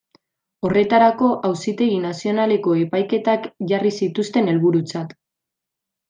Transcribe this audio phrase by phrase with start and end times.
[0.67, 5.13] Horretarako, Auzitegi Nazionaleko epaiketak jarri zituzten helburutzat.